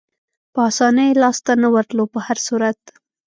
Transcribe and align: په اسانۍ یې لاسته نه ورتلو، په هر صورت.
په 0.53 0.59
اسانۍ 0.69 1.05
یې 1.09 1.19
لاسته 1.21 1.51
نه 1.63 1.67
ورتلو، 1.73 2.03
په 2.13 2.19
هر 2.25 2.37
صورت. 2.47 2.79